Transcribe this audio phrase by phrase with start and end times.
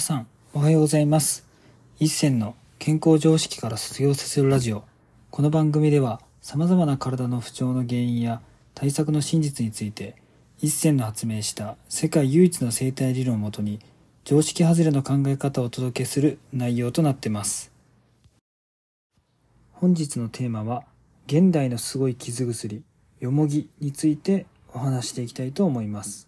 [0.00, 1.46] 皆さん、おはようございます。
[1.98, 4.82] 一銭の健康常識から卒業させるラジオ。
[5.30, 8.40] この番組では、様々な体の不調の原因や
[8.74, 10.16] 対策の真実について、
[10.58, 13.78] 一銭の発明した世界唯一の生態理論をもとに、
[14.24, 17.70] 常識外れの考え方をお届けする内容となってます。
[19.72, 20.84] 本日のテーマは、
[21.26, 22.82] 現代のすごい傷薬、
[23.20, 26.26] よもぎについてお話していきたいと思います。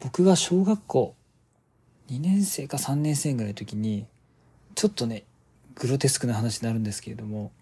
[0.00, 1.14] 僕が小学校
[2.10, 4.06] 2年生か3年生ぐらいの時に
[4.74, 5.24] ちょっとね
[5.74, 7.52] グロテスクな話になるんですけれども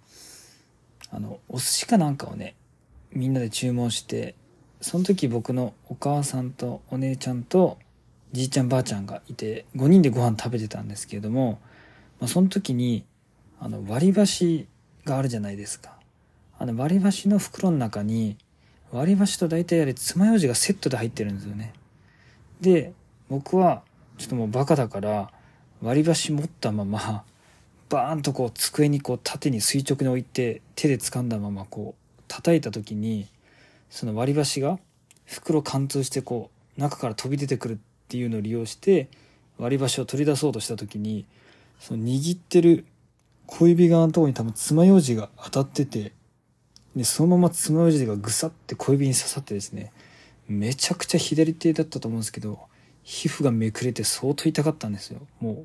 [1.10, 2.54] あのお寿司かなんかをね
[3.12, 4.34] みんなで注文して
[4.80, 7.78] その時僕のお母さんとお姉ちゃんと
[8.32, 11.60] じいちゃんばあちゃんがいて5人でご飯食べてたんですけれども、
[12.18, 13.04] まあ、その時に
[13.60, 14.66] あの割り箸
[15.04, 15.92] があるじゃないですか。
[16.58, 18.36] あの割り箸の袋の中に
[18.90, 21.72] 割り箸と大体あれ爪楊枝がセットで入ってるんですよね。
[22.60, 22.92] で
[23.28, 23.82] 僕は
[24.22, 25.32] ちょっともうバカだから
[25.82, 27.24] 割り箸持ったまま
[27.88, 33.26] バーンとこう机にこう縦に垂直に置いて手で掴んだままこう叩いた時に
[33.90, 34.78] その割り箸が
[35.26, 39.08] 袋貫通してこう中から飛び出てくるっていうのを利用して
[39.58, 41.26] 割り箸を取り出そうとした時に
[41.80, 42.86] その握ってる
[43.46, 46.12] 小指側のとこに多分爪楊枝が当たってて
[46.94, 49.92] でそのまま爪楊枝がぐさって小指に刺さってですね
[50.48, 52.60] めちゃくちゃ左手だったと思うんですけど
[53.02, 55.20] 皮膚がめくれて相当痛かったんですよ。
[55.40, 55.64] も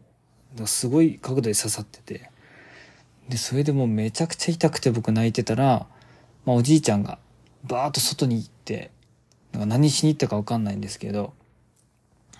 [0.55, 2.31] うだすごい角度で刺さってて。
[3.30, 5.88] でそれでもうめちゃくちゃ痛くて僕泣いてたら、
[6.45, 7.19] まあ、おじいちゃんが
[7.63, 8.91] バーッと外に行って
[9.52, 11.33] なんか何しに行ったか分かんないんですけど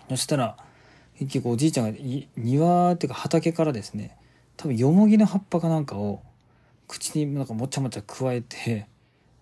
[0.10, 0.58] そしたら
[1.20, 4.16] 結局おじいちゃんがい庭っていうか畑からですね
[4.56, 6.22] 多分よもぎの葉っぱかなんかを
[6.88, 8.88] 口になんかもちゃもちゃ加えて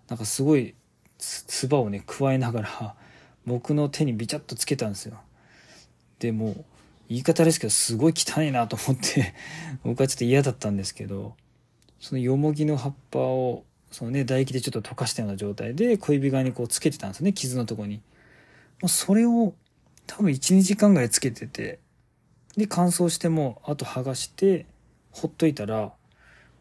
[0.08, 0.74] なんかすごい
[1.18, 2.94] 唾をね加えながら
[3.46, 5.20] 僕の手にビチャッとつけたんですよ。
[6.26, 6.64] でもう
[7.08, 9.32] 言い方ですけどすごい汚いなと思って
[9.84, 11.36] 僕はちょっと嫌だったんですけど
[12.00, 18.02] そのよもぎの葉っぱをそのね唾液でちょっと溶かしたような状態で小指側にこうつけてたんですね傷のとこに。
[18.82, 19.54] もうそれを
[20.06, 21.78] 多分12時間ぐらいつけてて
[22.56, 24.66] で乾燥してもあと剥がして
[25.12, 25.92] ほっといたら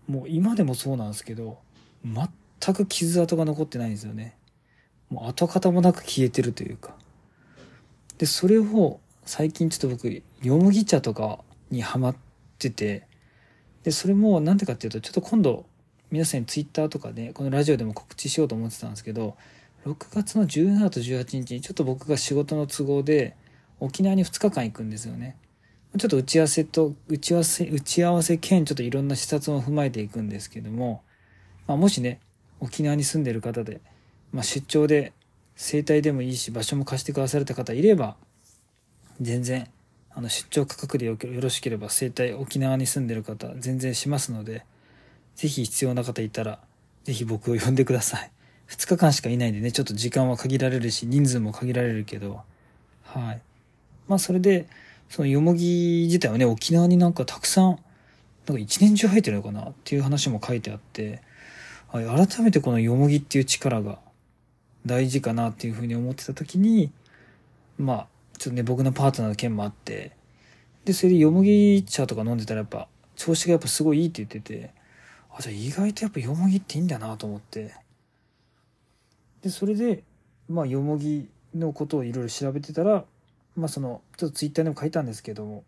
[0.08, 1.58] もう今でもそうなんですけど
[2.06, 4.38] 全く傷跡が残ってないんですよね。
[5.10, 6.96] もう跡形もなく消えてるというか。
[8.18, 11.40] でそれを最近ちょっと僕よもぎ茶とか
[11.72, 12.16] にハマっ
[12.60, 13.08] てて
[13.84, 15.66] でそれもなんでかっていうとちょっと今度
[16.12, 19.36] 皆さんにツイッターとかで、このラジオでも告知しようと思ってたんですけど
[19.86, 23.36] 6月の17と18日にちょっと僕が仕事の都合で
[23.80, 25.38] 沖縄に2日間行くんですよね。
[25.98, 31.04] ちょっと打ち合わせと打ち合わせ打ち合わせ兼ちょっといろんな視察も踏まえていくんですけども、
[31.68, 32.20] まあ、もしね
[32.60, 33.82] 沖縄に住んでる方で、
[34.34, 35.14] まあ、出張で
[35.56, 38.18] 整体でもいいし場所も貸してくだされた方いれば
[39.22, 39.68] 全然
[40.12, 44.66] あの出張価格でよろしければ整体沖縄に住んでる方全然しますので
[45.36, 46.60] ぜひ必要な方いたら
[47.04, 48.32] ぜひ僕を呼んでください。
[48.70, 52.42] 2日間しかいないんでねちょっと時間は限られるし人数も限られるけど
[53.04, 53.42] はい。
[54.08, 54.68] まあそれで
[55.10, 57.80] そのよもぎ自体はね沖縄になんかたくさん
[58.48, 61.22] なんか一年中生えてるのかなっていう話も書いてあって
[61.88, 64.00] はい改めてこのよもぎっていう力が
[64.86, 66.92] 大事かなっていうふうに思ってた時に
[67.78, 68.08] まあ
[68.38, 70.12] ちょっとね僕のパートナーの件もあって。
[70.86, 74.72] でそれでよもぎ茶とか飲んでたらやっぱ調子がやっぱすごいいいって言ってて。
[75.38, 77.74] あじゃあ意外とやっぱよもぎっていいんだなと思って。
[79.42, 80.04] でそれで
[80.48, 83.04] まあよもぎのことをいろいろ調べてたら
[83.56, 85.64] まあそのちょっとツイッターでも書いたんですけども。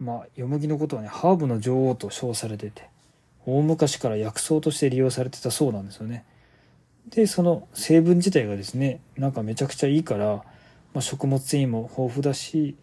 [0.00, 2.88] まあよもぎのことはねハーブの女王と称されてて
[3.46, 6.24] 大昔から薬草として利用されてたそうなんですよね。
[7.08, 10.42] でその成分自体がですねなんかめちゃくちゃいいから、
[10.94, 12.76] まあ、食物繊維も豊富だし、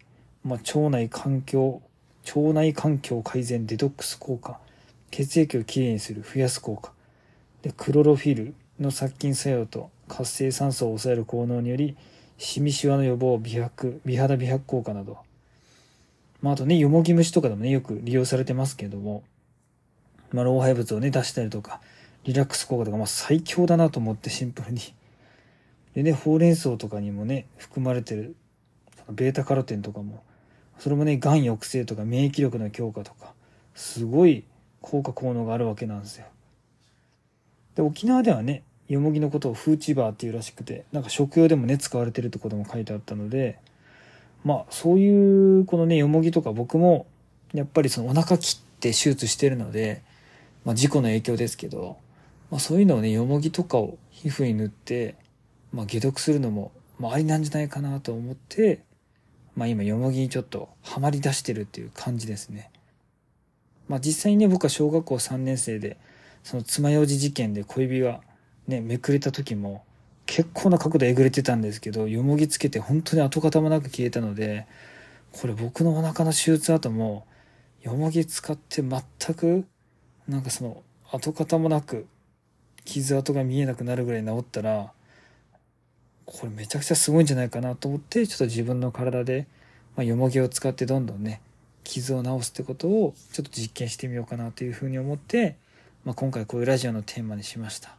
[0.44, 1.82] まあ、腸内環境
[2.26, 4.58] 腸内環境改善デトックス効果
[5.10, 6.92] 血液をきれいにする増やす効果。
[7.62, 11.96] でクロロフィルの殺菌作用と活性酸素を抑える効能により
[12.38, 15.18] シミシワの予防美白美肌美白効果など、
[16.40, 19.22] まあ、あとねよもぎ虫とかでもねよく利用されてますけども、
[20.32, 21.80] まあ、老廃物をね出したりとか
[22.24, 24.80] リラックス効果とか、まあ、最強だなと思ってシンプルに
[25.94, 28.36] でねほうれん草とかにもね含まれてる
[29.10, 30.22] ベータカロテンとかも
[30.78, 33.32] それもねがん抑制とか免疫力の強化とか
[33.74, 34.44] すごい
[34.80, 36.26] 効果効能があるわけなんですよ。
[37.74, 43.58] で沖縄ではねよもぎのことをフーチバーっていうらしくてなんか食用でもね使われてるってことも書いてあったので
[44.44, 47.06] まあそういうこのねよもぎとか僕も
[47.52, 50.02] やっぱりそのお腹切って手術してるので、
[50.64, 51.98] まあ、事故の影響ですけど、
[52.50, 55.16] まあ、そういうのをねよもぎとかを皮膚に塗って、
[55.72, 58.82] まあ、解毒するのも、まあ、ありなんじゃないかなと思って
[59.56, 62.70] まあ今よもぎにちょっとハマり出してるっていう感じですね。
[63.88, 65.98] まあ実際にね僕は小学校3年生で
[66.42, 68.20] その爪楊枝事件で小指が
[68.68, 69.84] ねめくれた時も
[70.26, 74.66] 結構な角度えぐれてたんですけどよもぎつけて本当に跡形もなく消えたので
[75.32, 77.26] これ僕のお腹の手術後も
[77.82, 79.02] よもぎ使って全
[79.34, 79.66] く
[80.28, 82.06] なんかその跡形もなく
[82.84, 84.92] 傷跡が見えなくなるぐらい治ったら
[86.32, 89.48] これめちゃくちゃすごいんじゃないかなと思ってちょっと自分の体で、
[89.96, 91.40] まあ、よもぎを使ってどんどんね
[91.82, 95.56] 傷を治すってことをちょっと実験してみようかなというふうに思って、
[96.04, 97.96] まあ、今回こういうラジオのテーマにしました。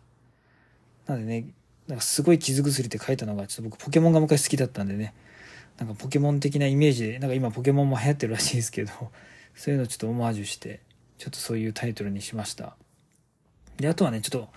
[1.08, 1.46] なのでね
[1.88, 5.14] なんかすごい傷薬って書いたのがちょっと僕ポケモンが昔好きだったんでね
[5.78, 8.92] なんかポケモン的なイメージでなんか今ポケモンも流行ってるらしいですけど
[9.56, 10.80] そういうのをちょっとオマージュして
[11.18, 12.76] ちょっとそういうタイトルにしました。
[13.78, 14.50] であとはねちょっと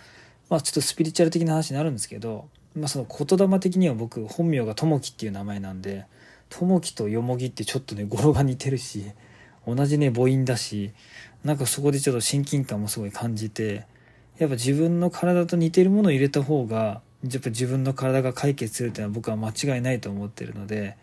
[0.48, 6.06] まあちょっとスピリチュアル的な話になるんですけどまあその言霊的には僕本名がともきっていう名前なんで
[6.48, 9.12] ともきとよもぎってちょっとね語呂が似てるし
[9.66, 10.92] 同じね母音だし
[11.44, 13.86] なんかそこでちょっと親近感もすごい感じて
[14.38, 20.96] やっぱ自分の体と似てるものを入れた方がやっぱ自分の体が解決するっていうのは僕は間違いないと思ってるので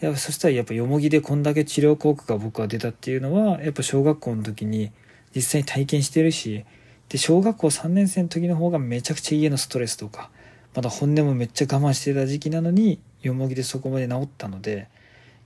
[0.00, 4.92] やっぱそしたらやっぱよもぎでこんだけ治療効果が僕は出たっていうのはやっぱ小学校の時に
[5.34, 6.64] 実際に体験してるし
[7.08, 10.30] で小学校3年生の時の方がめちゃくちゃ家のストレスとか
[10.78, 14.88] まだ本音もめっちゃ我慢してた時期なのによもぎでそこまで治ったので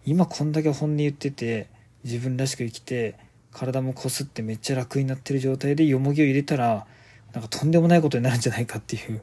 [0.05, 1.71] 今こんだけ本音言ってて
[2.05, 3.19] 自分らしく生きて
[3.51, 6.87] 体もこすってめっちゃ楽になってる状態でよもぎを入れたら
[7.33, 9.23] なんかとんでもないことになるんじゃないかっていう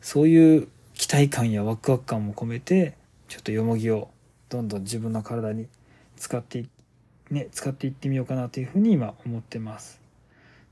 [0.00, 2.94] そういう期待感やワクワク感も込めて
[3.28, 4.08] ちょっとよもぎを
[4.48, 5.66] どんどん自分の体に
[6.16, 6.64] 使って
[7.30, 10.00] ね、使っていってみようかなというふうに今思ってます。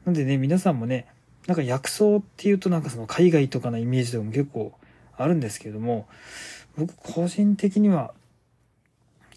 [0.06, 1.06] なんでね、皆さんもね、
[1.48, 4.72] なんか薬草っていうとなんかその海外とかのイメージとかも結構
[5.16, 6.06] あるんですけども、
[6.76, 8.12] 僕個人的には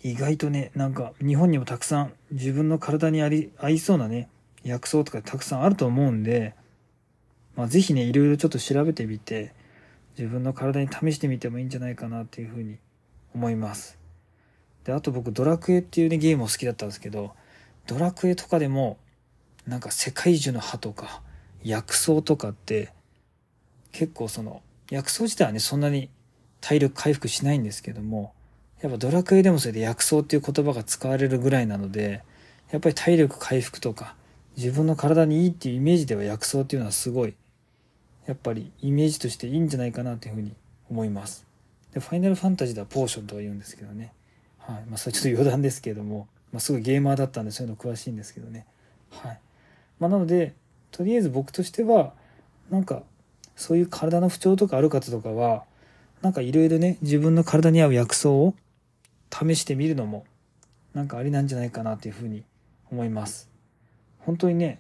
[0.04, 4.28] 意外とね、なんか日本にもたくさん自分の体にあり、合いそうなね、
[4.66, 6.54] 薬草とかたくさんあると思うんで、
[7.56, 9.54] まあぜひね、いろいろちょっと調べてみて、
[10.18, 12.75] 自分の体に試してみてもいいんじゃないかなっていうふうに
[13.34, 13.98] 思います。
[14.84, 17.31] で、あと僕ドラクエっていうね、ゲームを好きだったんですけど、
[17.88, 18.98] ドラクエとかでも、
[19.66, 21.22] なんか世界樹の葉とか、
[21.63, 22.94] 薬草とかって、
[23.92, 26.10] 結構その、薬草自体はね、そんなに
[26.60, 28.34] 体力回復しないんですけども、
[28.81, 32.24] やっぱドラクエでもそれで薬草っていう言葉が使われるぐらいなので、
[32.72, 34.16] やっぱり体力回復とか、
[34.58, 37.36] 自分の体にいいっていうイメージでは薬草っていうのはすごい、
[38.25, 40.56] やっぱりイメージとしていいんじゃないかなというふうに
[40.90, 41.46] 思います。
[41.94, 44.13] で、ファイナルファンタジーではポーションとは言うんですけどね。
[44.58, 44.86] はい。
[44.86, 48.66] まあ、それちょっと余談ですけども、まあ、すごいゲーマーだったんで、そういうの詳しいんですけどね。
[49.10, 49.40] はい。
[50.00, 50.54] まあ、なので、
[50.92, 52.14] とりあえず僕としては、
[52.70, 53.04] なんか、
[53.56, 55.64] そういう体の不調とかある方とかは、
[56.22, 58.56] なんかいろいろね、自分の体に合う薬草を
[59.32, 60.26] 試してみるのも、
[60.94, 62.44] なんかありなんじゃないかなというふうに
[62.92, 63.50] 思います。
[64.20, 64.80] 本当にね、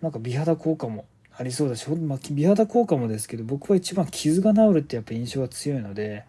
[0.00, 1.06] なんか美肌効果も
[1.36, 6.24] ありそうだし、まあ、美肌効果もですけど、僕は一番傷が治るってやっぱ印象が強いので、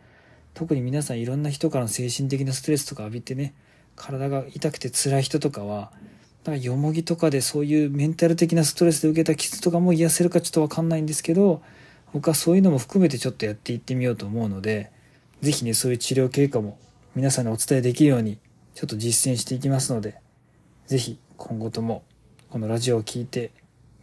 [0.57, 3.53] 特に皆さんいろんな人からの精神的なストレスとか浴びてね
[3.95, 5.92] 体が痛くて辛い人とかは
[6.47, 11.61] だからよもぎとかでそういうメンタル的なストレスで受けた傷とかも癒せるかちょっと分かんないんですけど
[12.13, 14.89] 僕はそういうのも含めてちょっとやっていってみようと思うので
[15.41, 16.79] 是非ねそういう治療経過も
[17.15, 18.39] 皆さんにお伝えできるように
[18.75, 20.22] ちょっと実践していきますので
[20.86, 22.05] 是非今後とも
[22.50, 23.51] このラジオを聴いて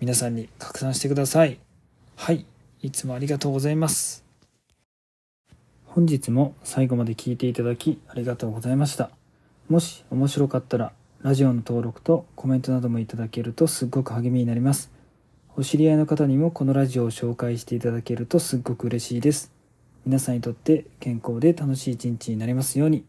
[0.02, 1.58] 皆さんに拡散してください。
[2.16, 2.44] はい。
[2.82, 4.22] いつもありがとうございます。
[5.86, 9.08] 本日も最後まで聞いていただきありがとうございました。
[9.70, 10.92] もし面白かったら
[11.24, 14.90] ラジオの登録とコメントなどもいただけるとすっごく励みになります。
[15.56, 19.50] お知り合いの方にもこのラジオを紹介していただけるとすっごく嬉しいです。
[20.04, 23.06] 皆さんにとって健康で楽しい一日になりますように。